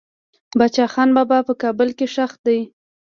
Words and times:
باچا 0.57 0.85
خان 0.93 1.09
بابا 1.17 1.37
په 1.47 1.53
کابل 1.61 1.89
کې 1.97 2.07
خښ 2.13 2.31
دي. 2.45 2.59